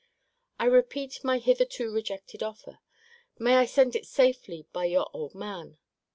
I 0.59 0.65
repeat 0.65 1.23
my 1.23 1.37
hitherto 1.37 1.91
rejected 1.93 2.41
offer. 2.41 2.79
May 3.37 3.57
I 3.57 3.65
send 3.65 3.95
it 3.95 4.07
safely 4.07 4.65
by 4.73 4.85
your 4.85 5.07
old 5.13 5.35
man? 5.35 5.77